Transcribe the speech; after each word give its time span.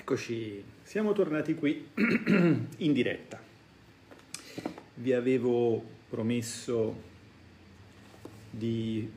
Eccoci, 0.00 0.64
siamo 0.82 1.12
tornati 1.12 1.54
qui 1.54 1.90
in 1.94 2.92
diretta. 2.94 3.38
Vi 4.94 5.12
avevo 5.12 5.84
promesso 6.08 7.02
di 8.48 9.08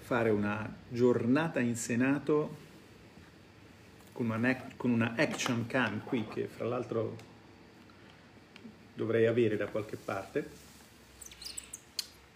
fare 0.00 0.30
una 0.30 0.76
giornata 0.88 1.60
in 1.60 1.76
Senato 1.76 2.56
con 4.12 4.28
una, 4.28 5.14
action 5.16 5.66
cam 5.68 6.02
qui 6.02 6.26
che 6.26 6.48
fra 6.48 6.66
l'altro 6.66 7.16
dovrei 8.92 9.26
avere 9.26 9.56
da 9.56 9.68
qualche 9.68 9.96
parte. 9.96 10.50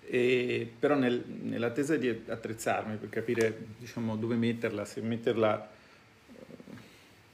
E, 0.07 0.73
però 0.79 0.95
nel, 0.95 1.21
nell'attesa 1.27 1.96
di 1.96 2.09
attrezzarmi 2.09 2.96
per 2.96 3.09
capire 3.09 3.66
diciamo, 3.77 4.16
dove 4.16 4.37
metterla, 4.37 4.84
se 4.84 5.00
metterla 5.00 5.80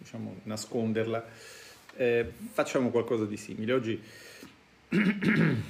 diciamo, 0.08 0.36
nasconderla. 0.44 1.22
Eh, 1.96 2.32
facciamo 2.52 2.88
qualcosa 2.88 3.26
di 3.26 3.36
simile. 3.36 3.72
Oggi, 3.74 4.00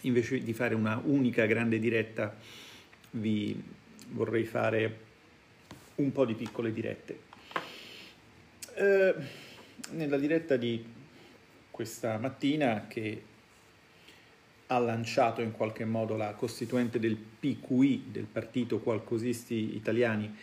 invece 0.00 0.38
di 0.42 0.54
fare 0.54 0.74
una 0.74 0.98
unica 1.04 1.44
grande 1.44 1.78
diretta, 1.78 2.34
vi 3.10 3.62
vorrei 4.08 4.44
fare 4.44 5.04
un 5.96 6.10
po' 6.12 6.24
di 6.24 6.32
piccole 6.32 6.72
dirette. 6.72 7.18
Eh, 8.74 9.14
nella 9.90 10.16
diretta 10.16 10.56
di 10.56 10.82
questa 11.70 12.16
mattina 12.16 12.86
che 12.88 13.22
ha 14.68 14.78
lanciato 14.78 15.42
in 15.42 15.52
qualche 15.52 15.84
modo 15.84 16.16
la 16.16 16.32
costituente 16.32 16.98
del 16.98 17.16
PQI, 17.16 18.06
del 18.10 18.24
Partito 18.24 18.78
Qualcosisti 18.78 19.76
Italiani, 19.76 20.34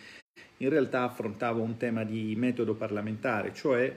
in 0.64 0.70
realtà 0.70 1.02
affrontavo 1.02 1.60
un 1.60 1.76
tema 1.76 2.04
di 2.04 2.34
metodo 2.36 2.74
parlamentare, 2.74 3.52
cioè 3.54 3.94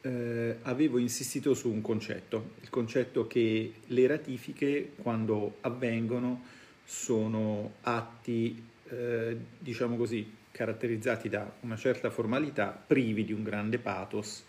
eh, 0.00 0.56
avevo 0.62 0.98
insistito 0.98 1.54
su 1.54 1.70
un 1.70 1.80
concetto, 1.82 2.52
il 2.60 2.70
concetto 2.70 3.26
che 3.26 3.72
le 3.84 4.06
ratifiche 4.06 4.92
quando 5.02 5.56
avvengono 5.62 6.44
sono 6.84 7.74
atti, 7.82 8.62
eh, 8.88 9.36
diciamo 9.58 9.96
così, 9.96 10.34
caratterizzati 10.52 11.28
da 11.28 11.52
una 11.60 11.76
certa 11.76 12.08
formalità, 12.08 12.68
privi 12.86 13.24
di 13.24 13.32
un 13.32 13.42
grande 13.42 13.78
pathos 13.78 14.44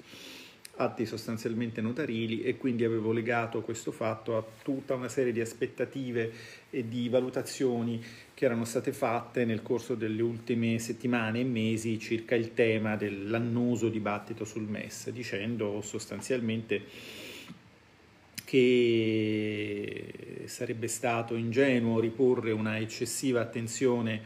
atti 0.77 1.05
sostanzialmente 1.05 1.81
notarili 1.81 2.43
e 2.43 2.57
quindi 2.57 2.83
avevo 2.83 3.11
legato 3.11 3.61
questo 3.61 3.91
fatto 3.91 4.37
a 4.37 4.43
tutta 4.61 4.93
una 4.93 5.09
serie 5.09 5.31
di 5.31 5.41
aspettative 5.41 6.31
e 6.69 6.87
di 6.87 7.09
valutazioni 7.09 8.03
che 8.33 8.45
erano 8.45 8.65
state 8.65 8.93
fatte 8.93 9.43
nel 9.45 9.61
corso 9.63 9.95
delle 9.95 10.21
ultime 10.21 10.77
settimane 10.79 11.39
e 11.39 11.43
mesi 11.43 11.99
circa 11.99 12.35
il 12.35 12.53
tema 12.53 12.95
dell'annoso 12.95 13.89
dibattito 13.89 14.45
sul 14.45 14.63
MES, 14.63 15.09
dicendo 15.09 15.81
sostanzialmente 15.81 16.83
che 18.45 20.43
sarebbe 20.45 20.87
stato 20.87 21.35
ingenuo 21.35 21.99
riporre 21.99 22.51
una 22.51 22.77
eccessiva 22.77 23.41
attenzione 23.41 24.21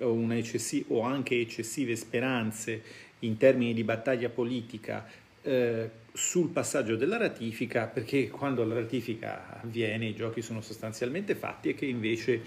o, 0.00 0.12
una 0.12 0.36
eccessi- 0.36 0.84
o 0.88 1.02
anche 1.02 1.38
eccessive 1.38 1.94
speranze 1.94 2.82
in 3.20 3.36
termini 3.36 3.72
di 3.72 3.84
battaglia 3.84 4.28
politica 4.28 5.06
eh, 5.44 5.90
sul 6.12 6.48
passaggio 6.48 6.96
della 6.96 7.18
ratifica, 7.18 7.86
perché 7.86 8.28
quando 8.28 8.64
la 8.64 8.74
ratifica 8.74 9.60
avviene 9.60 10.06
i 10.06 10.14
giochi 10.14 10.42
sono 10.42 10.60
sostanzialmente 10.60 11.34
fatti 11.34 11.68
e 11.68 11.74
che 11.74 11.86
invece, 11.86 12.40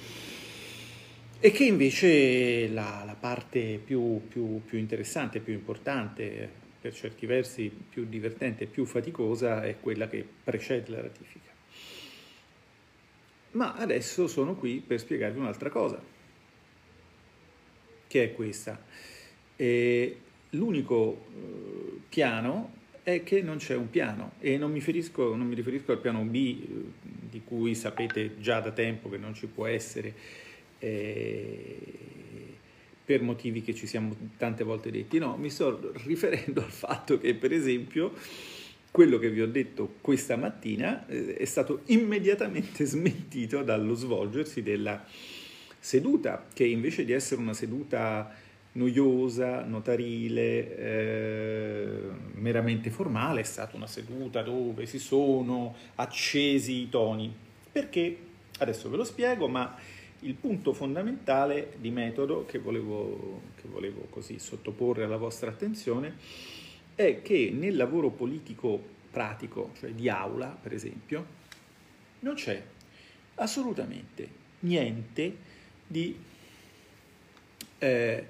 e 1.40 1.52
che 1.52 1.64
invece 1.66 2.70
la, 2.70 3.04
la, 3.06 3.16
parte 3.20 3.80
più, 3.84 4.22
più, 4.28 4.64
più 4.66 4.78
interessante, 4.80 5.40
più 5.40 5.54
importante, 5.54 6.66
per 6.80 6.94
certi 6.94 7.26
versi 7.26 7.70
più 7.70 8.06
divertente 8.06 8.66
più 8.66 8.86
faticosa 8.86 9.64
è 9.64 9.78
quella 9.80 10.08
che 10.08 10.26
precede 10.44 10.92
la 10.92 11.02
ratifica. 11.02 11.52
Ma 13.52 13.74
adesso 13.76 14.28
sono 14.28 14.56
qui 14.56 14.84
per 14.86 15.00
spiegarvi 15.00 15.40
un'altra 15.40 15.70
cosa, 15.70 16.02
che 18.08 18.24
è 18.24 18.34
questa. 18.34 18.82
E 19.56 20.20
l'unico 20.52 21.26
eh, 21.34 22.00
piano 22.08 22.77
è 23.08 23.24
che 23.24 23.42
non 23.42 23.56
c'è 23.56 23.74
un 23.74 23.90
piano 23.90 24.34
e 24.42 24.58
non 24.58 24.70
mi, 24.70 24.80
riferisco, 24.80 25.34
non 25.34 25.48
mi 25.48 25.56
riferisco 25.56 25.94
al 25.94 26.00
piano 26.00 26.24
B 26.24 26.36
eh, 26.36 26.66
di 27.30 27.42
cui 27.42 27.74
sapete 27.74 28.38
già 28.42 28.60
da 28.60 28.72
tempo 28.72 29.08
che 29.08 29.16
non 29.16 29.34
ci 29.34 29.46
può 29.46 29.66
essere 29.66 30.14
eh, 30.80 31.78
per 33.06 33.22
motivi 33.22 33.62
che 33.62 33.74
ci 33.74 33.88
siamo 33.88 34.14
tante 34.36 34.66
volte 34.66 34.92
detti, 34.92 35.20
no, 35.20 35.38
mi 35.38 35.50
sto 35.50 35.94
riferendo 36.04 36.62
al 36.62 36.70
fatto 36.70 37.18
che 37.18 37.34
per 37.34 37.54
esempio 37.54 38.12
quello 38.92 39.18
che 39.20 39.30
vi 39.30 39.40
ho 39.40 39.48
detto 39.48 39.94
questa 40.02 40.36
mattina 40.36 41.08
eh, 41.08 41.38
è 41.38 41.46
stato 41.46 41.84
immediatamente 41.86 42.84
smentito 42.84 43.64
dallo 43.64 43.94
svolgersi 43.94 44.62
della 44.62 45.02
seduta 45.80 46.46
che 46.54 46.66
invece 46.66 47.06
di 47.06 47.14
essere 47.14 47.40
una 47.40 47.54
seduta 47.54 48.36
noiosa, 48.78 49.64
notarile, 49.64 50.78
eh, 50.78 52.00
meramente 52.36 52.90
formale, 52.90 53.42
è 53.42 53.44
stata 53.44 53.76
una 53.76 53.88
seduta 53.88 54.44
dove 54.44 54.86
si 54.86 55.00
sono 55.00 55.76
accesi 55.96 56.82
i 56.84 56.90
toni. 56.90 57.34
Perché? 57.72 58.18
Adesso 58.60 58.90
ve 58.90 58.98
lo 58.98 59.04
spiego, 59.04 59.48
ma 59.48 59.76
il 60.22 60.34
punto 60.36 60.74
fondamentale 60.74 61.74
di 61.78 61.90
metodo 61.92 62.46
che 62.46 62.60
volevo, 62.60 63.42
che 63.56 63.68
volevo 63.68 64.08
così 64.10 64.40
sottoporre 64.40 65.04
alla 65.04 65.18
vostra 65.18 65.50
attenzione 65.50 66.16
è 66.96 67.22
che 67.22 67.52
nel 67.54 67.76
lavoro 67.76 68.10
politico 68.10 68.96
pratico, 69.12 69.72
cioè 69.80 69.92
di 69.92 70.10
aula 70.10 70.48
per 70.48 70.74
esempio, 70.74 71.26
non 72.22 72.36
c'è 72.36 72.64
assolutamente 73.36 74.46
niente 74.62 75.36
di 75.86 76.18
eh, 77.78 78.28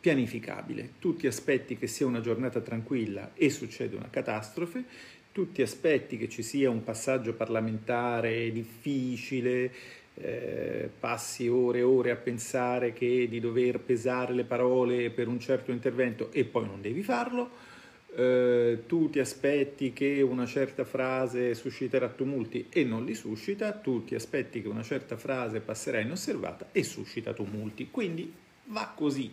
pianificabile, 0.00 0.94
tutti 0.98 1.26
aspetti 1.26 1.76
che 1.76 1.86
sia 1.86 2.06
una 2.06 2.20
giornata 2.20 2.60
tranquilla 2.60 3.32
e 3.34 3.50
succede 3.50 3.96
una 3.96 4.08
catastrofe, 4.08 4.84
tutti 5.30 5.62
aspetti 5.62 6.16
che 6.16 6.28
ci 6.28 6.42
sia 6.42 6.70
un 6.70 6.82
passaggio 6.82 7.34
parlamentare 7.34 8.50
difficile, 8.50 9.70
eh, 10.14 10.90
passi 10.98 11.48
ore 11.48 11.78
e 11.78 11.82
ore 11.82 12.10
a 12.10 12.16
pensare 12.16 12.92
che 12.92 13.28
di 13.28 13.40
dover 13.40 13.78
pesare 13.78 14.32
le 14.34 14.44
parole 14.44 15.10
per 15.10 15.28
un 15.28 15.38
certo 15.38 15.70
intervento 15.70 16.32
e 16.32 16.44
poi 16.44 16.66
non 16.66 16.80
devi 16.80 17.02
farlo, 17.02 17.50
eh, 18.16 18.82
tu 18.86 19.08
ti 19.08 19.20
aspetti 19.20 19.92
che 19.92 20.20
una 20.20 20.46
certa 20.46 20.84
frase 20.84 21.54
susciterà 21.54 22.08
tumulti 22.08 22.66
e 22.68 22.84
non 22.84 23.04
li 23.04 23.14
suscita, 23.14 23.72
tu 23.72 24.04
ti 24.04 24.14
aspetti 24.14 24.62
che 24.62 24.68
una 24.68 24.82
certa 24.82 25.16
frase 25.16 25.60
passerà 25.60 26.00
inosservata 26.00 26.68
e 26.72 26.82
suscita 26.82 27.32
tumulti, 27.32 27.88
quindi 27.90 28.32
va 28.64 28.92
così. 28.94 29.30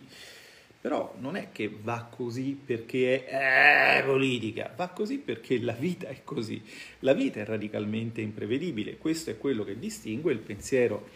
Però 0.80 1.14
non 1.18 1.34
è 1.34 1.48
che 1.50 1.68
va 1.82 2.06
così 2.08 2.56
perché 2.64 3.24
è 3.26 3.98
eh, 3.98 4.04
politica, 4.04 4.72
va 4.76 4.88
così 4.88 5.18
perché 5.18 5.58
la 5.58 5.72
vita 5.72 6.06
è 6.06 6.22
così. 6.22 6.62
La 7.00 7.14
vita 7.14 7.40
è 7.40 7.44
radicalmente 7.44 8.20
imprevedibile. 8.20 8.96
Questo 8.96 9.30
è 9.30 9.38
quello 9.38 9.64
che 9.64 9.76
distingue 9.76 10.32
il 10.32 10.38
pensiero 10.38 11.08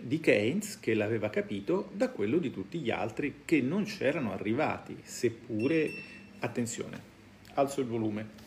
di 0.00 0.18
Keynes, 0.18 0.80
che 0.80 0.94
l'aveva 0.94 1.30
capito, 1.30 1.90
da 1.92 2.10
quello 2.10 2.38
di 2.38 2.50
tutti 2.50 2.78
gli 2.78 2.90
altri 2.90 3.42
che 3.44 3.60
non 3.60 3.84
c'erano 3.84 4.32
arrivati, 4.32 4.96
seppure, 5.02 5.90
attenzione, 6.40 7.00
alzo 7.54 7.80
il 7.80 7.86
volume. 7.86 8.46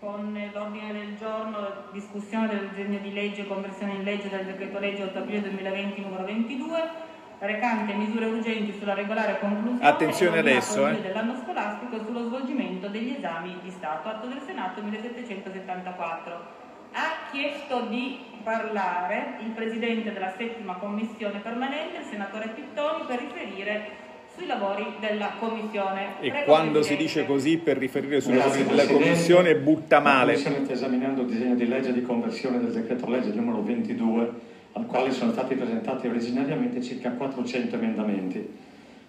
Con 0.00 0.38
l'ordine 0.52 0.92
del 0.92 1.16
giorno 1.18 1.84
discussione 1.92 2.48
del 2.48 2.68
disegno 2.68 2.98
di 2.98 3.12
legge 3.12 3.46
conversione 3.46 3.94
in 3.94 4.02
legge 4.02 4.28
del 4.28 4.44
decreto 4.44 4.78
legge 4.78 5.02
8 5.04 5.18
aprile 5.18 5.40
2020 5.40 6.00
numero 6.02 6.24
22 6.26 7.12
recante 7.46 7.92
misure 7.94 8.26
urgenti 8.26 8.74
sulla 8.78 8.94
regolare 8.94 9.38
conclusione 9.38 9.86
Attenzione 9.86 10.38
adesso, 10.38 10.86
eh. 10.86 11.00
dell'anno 11.00 11.36
scolastico 11.42 11.96
e 11.96 12.00
sullo 12.04 12.24
svolgimento 12.26 12.88
degli 12.88 13.14
esami 13.16 13.56
di 13.62 13.70
Stato, 13.70 14.08
atto 14.08 14.26
del 14.26 14.40
Senato 14.46 14.82
1774. 14.82 16.62
Ha 16.92 17.30
chiesto 17.32 17.86
di 17.88 18.18
parlare 18.42 19.38
il 19.40 19.50
Presidente 19.50 20.12
della 20.12 20.32
settima 20.36 20.74
Commissione 20.74 21.40
permanente, 21.40 21.98
il 21.98 22.04
Senatore 22.08 22.48
Pittoni, 22.54 23.04
per 23.06 23.18
riferire 23.18 24.02
sui 24.34 24.46
lavori 24.46 24.94
della 25.00 25.32
Commissione. 25.38 26.20
E 26.20 26.30
Prego 26.30 26.44
quando 26.44 26.82
si 26.82 26.96
dice 26.96 27.24
così 27.26 27.58
per 27.58 27.78
riferire 27.78 28.20
sui 28.20 28.36
lavori 28.36 28.64
della 28.64 28.86
Commissione 28.86 29.56
butta 29.56 30.00
male. 30.00 30.36
La 30.36 30.42
Commissione 30.42 30.64
sta 30.64 30.72
esaminando 30.72 31.22
il 31.22 31.28
disegno 31.28 31.54
di 31.54 31.66
legge 31.66 31.92
di 31.92 32.02
conversione 32.02 32.58
del 32.58 32.72
decreto 32.72 33.08
legge 33.08 33.30
numero 33.30 33.62
22 33.62 34.52
al 34.74 34.86
quale 34.86 35.12
sono 35.12 35.32
stati 35.32 35.54
presentati 35.54 36.06
originariamente 36.06 36.82
circa 36.82 37.10
400 37.12 37.76
emendamenti. 37.76 38.48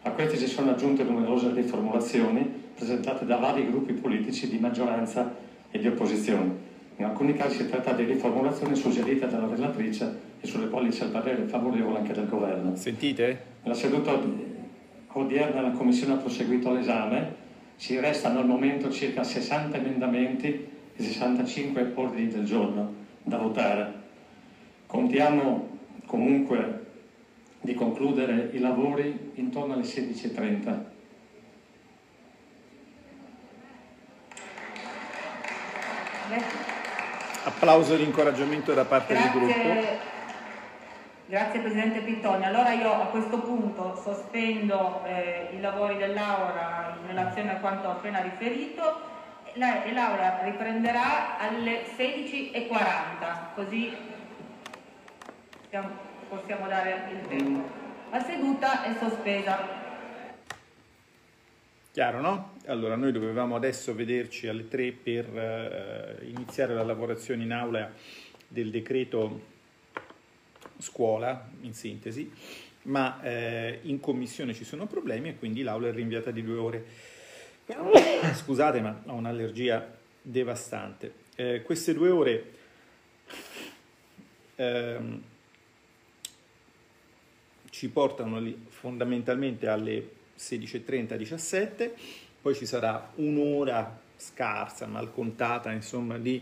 A 0.04 0.12
questi 0.12 0.38
si 0.38 0.48
sono 0.48 0.72
aggiunte 0.72 1.04
numerose 1.04 1.52
riformulazioni 1.52 2.64
presentate 2.76 3.26
da 3.26 3.38
vari 3.38 3.66
gruppi 3.68 3.94
politici 3.94 4.48
di 4.48 4.60
maggioranza 4.60 5.34
e 5.72 5.80
di 5.80 5.88
opposizione. 5.88 6.74
In 6.98 7.06
alcuni 7.06 7.34
casi 7.34 7.58
si 7.58 7.70
tratta 7.70 7.94
di 7.94 8.04
riformulazioni 8.04 8.76
suggerite 8.76 9.28
dalla 9.28 9.48
relatrice 9.48 10.34
e 10.40 10.48
sulle 10.48 10.70
quali 10.70 10.90
c'è 10.90 11.06
il 11.06 11.12
parere 11.12 11.44
favorevole 11.44 11.98
anche 11.98 12.14
del 12.14 12.28
Governo. 12.28 12.76
Sentite? 12.76 13.42
Nella 13.64 13.76
seduta 13.76 14.18
odierna 15.12 15.62
la 15.62 15.72
Commissione 15.72 16.14
ha 16.14 16.18
proseguito 16.18 16.72
l'esame, 16.72 17.44
ci 17.78 18.00
restano 18.00 18.40
al 18.40 18.46
momento 18.46 18.92
circa 18.92 19.24
60 19.24 19.78
emendamenti 19.78 20.68
e 20.96 21.04
65 21.04 21.92
ordini 21.96 22.28
del 22.28 22.46
giorno 22.46 22.94
da 23.24 23.38
votare. 23.38 24.04
Contiamo 24.88 25.78
comunque 26.06 26.86
di 27.62 27.74
concludere 27.74 28.50
i 28.54 28.60
lavori 28.60 29.32
intorno 29.36 29.74
alle 29.74 29.84
16.30. 29.84 30.94
Applauso 37.46 37.96
di 37.96 38.04
incoraggiamento 38.04 38.74
da 38.74 38.86
parte 38.86 39.14
Grazie. 39.14 39.40
del 39.40 39.54
gruppo. 39.54 40.14
Grazie 41.28 41.60
Presidente 41.60 42.00
Pittoni. 42.02 42.46
Allora 42.46 42.72
io 42.74 42.92
a 42.92 43.06
questo 43.08 43.40
punto 43.40 44.00
sospendo 44.04 45.04
eh, 45.06 45.50
i 45.54 45.60
lavori 45.60 45.98
dell'Aula 45.98 46.98
in 47.02 47.08
relazione 47.08 47.52
a 47.52 47.56
quanto 47.56 47.88
ho 47.88 47.92
appena 47.92 48.22
riferito 48.22 49.02
e 49.54 49.60
l'Aula 49.94 50.42
riprenderà 50.44 51.40
alle 51.40 51.86
16.40, 51.98 52.68
così 53.56 53.96
possiamo 56.30 56.68
dare 56.68 57.10
il 57.12 57.28
tempo. 57.28 57.70
La 58.12 58.22
seduta 58.22 58.84
è 58.84 58.96
sospesa. 59.00 59.84
Chiaro, 61.92 62.20
no? 62.20 62.54
Allora, 62.66 62.96
noi 62.96 63.12
dovevamo 63.12 63.56
adesso 63.56 63.96
vederci 63.96 64.48
alle 64.48 64.68
3 64.68 64.92
per 64.92 65.38
eh, 65.38 66.26
iniziare 66.26 66.74
la 66.74 66.84
lavorazione 66.84 67.44
in 67.44 67.54
aula 67.54 67.90
del 68.48 68.70
decreto 68.70 69.54
scuola, 70.78 71.50
in 71.62 71.74
sintesi, 71.74 72.32
ma 72.84 73.22
eh, 73.22 73.80
in 73.84 74.00
commissione 74.00 74.54
ci 74.54 74.66
sono 74.66 74.88
problemi 74.88 75.30
e 75.30 75.38
quindi 75.38 75.64
l'aula 75.64 75.88
è 75.88 75.94
rinviata 75.94 76.32
di 76.32 76.44
due 76.44 76.58
ore. 76.58 76.86
Scusate, 78.36 78.82
ma 78.82 79.02
ho 79.06 79.14
un'allergia 79.14 79.90
devastante. 80.22 81.14
Eh, 81.36 81.62
queste 81.62 81.94
due 81.94 82.10
ore 82.10 82.52
ehm, 84.56 85.24
ci 87.76 87.90
portano 87.90 88.42
fondamentalmente 88.70 89.68
alle 89.68 90.10
16.30-17, 90.40 91.92
poi 92.42 92.56
ci 92.56 92.66
sarà 92.66 93.12
un'ora 93.16 94.00
scarsa, 94.16 94.86
mal 94.86 95.12
contata, 95.12 95.74
insomma, 95.74 96.18
di, 96.18 96.42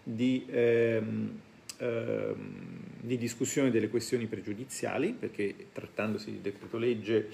di, 0.00 0.46
ehm, 0.48 1.40
ehm, 1.78 2.62
di, 3.00 3.18
discussione 3.18 3.72
delle 3.72 3.88
questioni 3.88 4.26
pregiudiziali, 4.26 5.16
perché 5.18 5.66
trattandosi 5.72 6.30
di 6.30 6.40
decreto 6.40 6.78
legge 6.78 7.28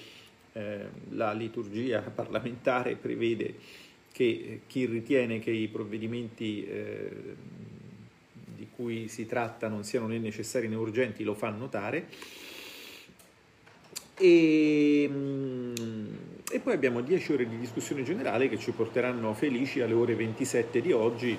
eh, 0.54 0.86
la 1.10 1.34
liturgia 1.34 2.00
parlamentare 2.14 2.96
prevede 2.96 3.56
che 4.10 4.62
chi 4.66 4.86
ritiene 4.86 5.38
che 5.38 5.50
i 5.50 5.68
provvedimenti 5.68 6.64
eh, 6.66 7.10
di 8.56 8.68
cui 8.74 9.08
si 9.08 9.26
tratta 9.26 9.68
non 9.68 9.84
siano 9.84 10.06
né 10.06 10.16
necessari 10.16 10.66
né 10.66 10.76
urgenti 10.76 11.24
lo 11.24 11.34
fa 11.34 11.50
notare 11.50 12.06
e, 14.16 15.08
mm, 15.10 15.74
e, 16.50 16.60
poi 16.60 16.72
abbiamo 16.72 17.00
10 17.00 17.32
ore 17.32 17.48
di 17.48 17.58
discussione 17.58 18.02
generale 18.02 18.48
che 18.48 18.58
ci 18.58 18.70
porteranno 18.70 19.34
felici 19.34 19.80
alle 19.80 19.94
ore 19.94 20.14
27 20.14 20.80
di 20.80 20.92
oggi, 20.92 21.36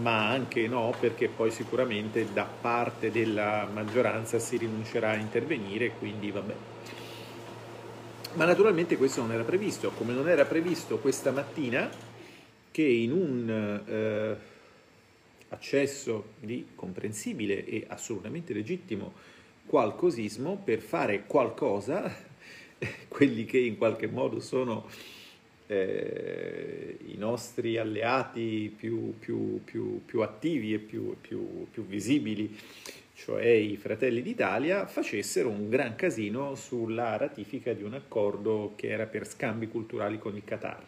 ma 0.00 0.28
anche 0.28 0.66
no, 0.66 0.94
perché 0.98 1.28
poi 1.28 1.50
sicuramente 1.50 2.32
da 2.32 2.44
parte 2.44 3.10
della 3.10 3.68
maggioranza 3.72 4.38
si 4.38 4.56
rinuncerà 4.56 5.10
a 5.10 5.16
intervenire, 5.16 5.92
quindi 5.98 6.30
vabbè. 6.30 6.54
Ma 8.34 8.44
naturalmente 8.44 8.96
questo 8.96 9.20
non 9.20 9.32
era 9.32 9.42
previsto, 9.42 9.90
come 9.90 10.12
non 10.12 10.28
era 10.28 10.44
previsto 10.44 10.98
questa 10.98 11.32
mattina 11.32 11.90
che 12.70 12.82
in 12.82 13.10
un 13.12 13.82
eh, 13.84 14.36
accesso 15.48 16.34
di 16.38 16.68
comprensibile 16.74 17.64
e 17.64 17.84
assolutamente 17.88 18.52
legittimo 18.52 19.12
qualcosismo 19.70 20.60
per 20.64 20.80
fare 20.80 21.26
qualcosa, 21.26 22.12
quelli 23.06 23.44
che 23.44 23.58
in 23.58 23.78
qualche 23.78 24.08
modo 24.08 24.40
sono 24.40 24.88
eh, 25.68 26.98
i 27.06 27.16
nostri 27.16 27.78
alleati 27.78 28.74
più, 28.76 29.16
più, 29.20 29.62
più, 29.62 30.04
più 30.04 30.22
attivi 30.22 30.74
e 30.74 30.78
più, 30.80 31.14
visibili, 31.86 32.58
cioè 33.14 33.46
i 33.46 33.76
Fratelli 33.76 34.22
d'Italia, 34.22 34.86
facessero 34.86 35.48
un 35.48 35.68
gran 35.68 35.94
casino 35.94 36.56
sulla 36.56 37.16
ratifica 37.16 37.72
di 37.72 37.84
un 37.84 37.94
accordo 37.94 38.72
che 38.74 38.88
era 38.88 39.06
per 39.06 39.24
scambi 39.24 39.68
culturali 39.68 40.18
con 40.18 40.34
il 40.34 40.42
Qatar 40.42 40.82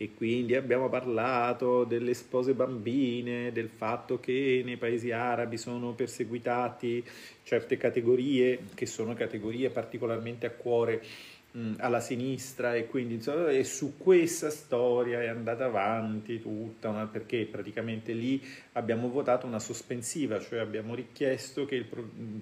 e 0.00 0.14
quindi 0.14 0.54
abbiamo 0.54 0.88
parlato 0.88 1.82
delle 1.82 2.14
spose 2.14 2.54
bambine, 2.54 3.50
del 3.50 3.68
fatto 3.68 4.20
che 4.20 4.62
nei 4.64 4.76
paesi 4.76 5.10
arabi 5.10 5.58
sono 5.58 5.92
perseguitati 5.92 7.04
certe 7.42 7.76
categorie 7.76 8.60
che 8.74 8.86
sono 8.86 9.14
categorie 9.14 9.70
particolarmente 9.70 10.46
a 10.46 10.50
cuore 10.50 11.02
mh, 11.50 11.74
alla 11.78 11.98
sinistra 11.98 12.76
e 12.76 12.86
quindi 12.86 13.14
insomma, 13.14 13.50
e 13.50 13.64
su 13.64 13.96
questa 13.96 14.50
storia 14.50 15.20
è 15.20 15.26
andata 15.26 15.64
avanti 15.64 16.40
tutta 16.40 16.90
una, 16.90 17.06
perché 17.06 17.44
praticamente 17.46 18.12
lì 18.12 18.40
abbiamo 18.74 19.08
votato 19.08 19.46
una 19.46 19.58
sospensiva, 19.58 20.38
cioè 20.38 20.60
abbiamo 20.60 20.94
richiesto 20.94 21.64
che 21.64 21.74
il, 21.74 21.86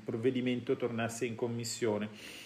provvedimento 0.05 0.77
tornasse 0.77 1.25
in 1.25 1.35
commissione 1.35 2.45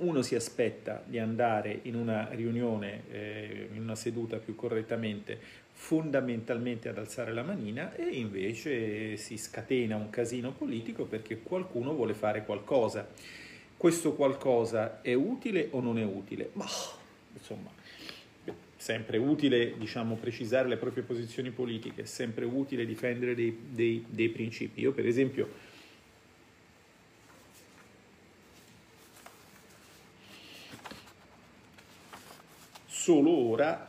uno 0.00 0.22
si 0.22 0.34
aspetta 0.34 1.02
di 1.04 1.18
andare 1.18 1.80
in 1.82 1.94
una 1.94 2.28
riunione, 2.30 3.02
eh, 3.10 3.68
in 3.72 3.82
una 3.82 3.94
seduta 3.94 4.38
più 4.38 4.54
correttamente, 4.54 5.38
fondamentalmente 5.72 6.88
ad 6.88 6.98
alzare 6.98 7.32
la 7.32 7.42
manina 7.42 7.94
e 7.94 8.04
invece 8.04 9.16
si 9.16 9.38
scatena 9.38 9.96
un 9.96 10.10
casino 10.10 10.52
politico 10.52 11.04
perché 11.04 11.40
qualcuno 11.40 11.94
vuole 11.94 12.14
fare 12.14 12.44
qualcosa. 12.44 13.08
Questo 13.76 14.12
qualcosa 14.14 15.00
è 15.00 15.14
utile 15.14 15.68
o 15.70 15.80
non 15.80 15.98
è 15.98 16.04
utile? 16.04 16.50
Ma 16.52 16.66
insomma, 17.32 17.70
sempre 18.76 19.18
utile 19.18 19.76
diciamo, 19.78 20.16
precisare 20.16 20.68
le 20.68 20.76
proprie 20.76 21.02
posizioni 21.02 21.50
politiche, 21.50 22.02
è 22.02 22.06
sempre 22.06 22.44
utile 22.44 22.86
difendere 22.86 23.34
dei, 23.34 23.56
dei, 23.70 24.04
dei 24.08 24.28
principi. 24.28 24.80
Io 24.80 24.92
per 24.92 25.06
esempio 25.06 25.68
solo 33.10 33.30
ora 33.30 33.88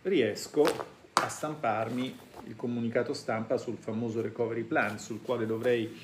riesco 0.00 0.64
a 1.12 1.28
stamparmi 1.28 2.18
il 2.46 2.56
comunicato 2.56 3.12
stampa 3.12 3.58
sul 3.58 3.76
famoso 3.76 4.22
recovery 4.22 4.62
plan 4.62 4.98
sul 4.98 5.20
quale 5.20 5.44
dovrei, 5.44 5.94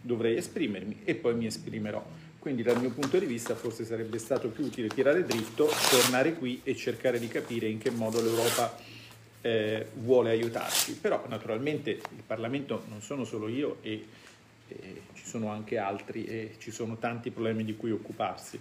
dovrei 0.00 0.36
esprimermi 0.36 1.02
e 1.04 1.14
poi 1.14 1.36
mi 1.36 1.46
esprimerò. 1.46 2.04
Quindi 2.40 2.64
dal 2.64 2.80
mio 2.80 2.90
punto 2.90 3.20
di 3.20 3.26
vista 3.26 3.54
forse 3.54 3.84
sarebbe 3.84 4.18
stato 4.18 4.48
più 4.48 4.64
utile 4.64 4.88
tirare 4.88 5.22
dritto, 5.22 5.68
tornare 5.90 6.34
qui 6.34 6.62
e 6.64 6.74
cercare 6.74 7.20
di 7.20 7.28
capire 7.28 7.68
in 7.68 7.78
che 7.78 7.90
modo 7.90 8.20
l'Europa 8.20 8.76
eh, 9.42 9.86
vuole 9.94 10.30
aiutarci. 10.30 10.96
Però 10.96 11.24
naturalmente 11.28 11.90
il 11.90 12.22
Parlamento 12.26 12.82
non 12.88 13.00
sono 13.00 13.22
solo 13.22 13.46
io 13.46 13.76
e 13.82 14.26
ci 15.14 15.24
sono 15.24 15.48
anche 15.50 15.78
altri 15.78 16.24
e 16.24 16.54
ci 16.58 16.70
sono 16.70 16.96
tanti 16.98 17.30
problemi 17.30 17.64
di 17.64 17.76
cui 17.76 17.90
occuparsi. 17.90 18.60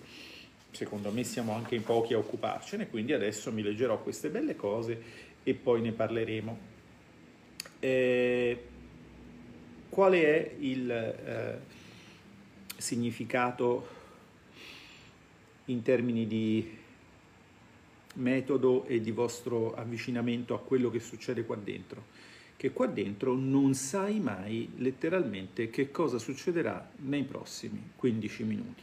Secondo 0.72 1.12
me 1.12 1.24
siamo 1.24 1.54
anche 1.54 1.76
in 1.76 1.84
pochi 1.84 2.14
a 2.14 2.18
occuparcene, 2.18 2.90
quindi 2.90 3.14
adesso 3.14 3.52
mi 3.52 3.62
leggerò 3.62 4.02
queste 4.02 4.30
belle 4.30 4.56
cose 4.56 5.02
e 5.44 5.54
poi 5.54 5.82
ne 5.82 5.92
parleremo. 5.92 6.58
Eh, 7.80 8.64
qual 9.90 10.14
è 10.14 10.56
il 10.60 10.92
eh, 10.92 11.60
significato 12.78 13.96
in 15.66 15.82
termini 15.82 16.28
di 16.28 16.78
metodo 18.16 18.86
e 18.86 19.02
di 19.02 19.12
vostro 19.12 19.74
avvicinamento 19.76 20.54
a 20.54 20.60
quello 20.60 20.90
che 20.90 21.00
succede 21.00 21.46
qua 21.46 21.56
dentro? 21.56 22.04
Che 22.58 22.72
qua 22.72 22.88
dentro 22.88 23.36
non 23.36 23.76
sai 23.76 24.20
mai 24.20 24.70
letteralmente 24.78 25.70
che 25.70 25.92
cosa 25.92 26.18
succederà 26.18 26.90
nei 27.04 27.24
prossimi 27.24 27.92
15 27.96 28.44
minuti. 28.44 28.82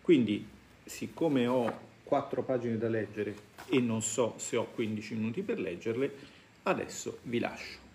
Quindi, 0.00 0.46
siccome 0.84 1.46
ho 1.46 1.88
quattro 2.04 2.42
pagine 2.42 2.78
da 2.78 2.88
leggere 2.88 3.34
e 3.68 3.80
non 3.80 4.00
so 4.00 4.34
se 4.38 4.56
ho 4.56 4.66
15 4.66 5.14
minuti 5.14 5.42
per 5.42 5.58
leggerle, 5.58 6.12
adesso 6.62 7.18
vi 7.24 7.40
lascio. 7.40 7.89